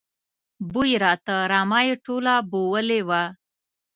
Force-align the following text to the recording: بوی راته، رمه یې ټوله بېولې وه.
بوی 0.71 0.91
راته، 1.03 1.35
رمه 1.51 1.79
یې 1.87 1.95
ټوله 2.05 2.33
بېولې 2.51 3.01
وه. 3.07 3.23